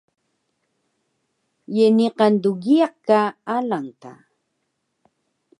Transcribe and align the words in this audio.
Ye 1.75 1.85
niqan 1.97 2.33
dgiyaq 2.43 2.93
ka 3.07 3.19
alang 3.55 3.89
ta? 4.01 4.13